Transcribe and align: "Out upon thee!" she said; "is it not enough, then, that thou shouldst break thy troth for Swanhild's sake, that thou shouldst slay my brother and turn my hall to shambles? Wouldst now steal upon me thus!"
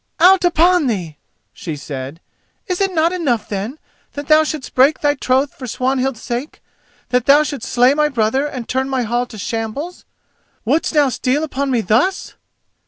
"Out 0.19 0.43
upon 0.43 0.87
thee!" 0.87 1.17
she 1.53 1.75
said; 1.75 2.21
"is 2.65 2.81
it 2.81 2.91
not 2.91 3.13
enough, 3.13 3.47
then, 3.49 3.77
that 4.13 4.27
thou 4.29 4.43
shouldst 4.43 4.73
break 4.73 4.99
thy 5.01 5.13
troth 5.13 5.53
for 5.53 5.67
Swanhild's 5.67 6.23
sake, 6.23 6.59
that 7.09 7.27
thou 7.27 7.43
shouldst 7.43 7.71
slay 7.71 7.93
my 7.93 8.09
brother 8.09 8.47
and 8.47 8.67
turn 8.67 8.89
my 8.89 9.03
hall 9.03 9.27
to 9.27 9.37
shambles? 9.37 10.03
Wouldst 10.65 10.95
now 10.95 11.09
steal 11.09 11.43
upon 11.43 11.69
me 11.69 11.81
thus!" 11.81 12.33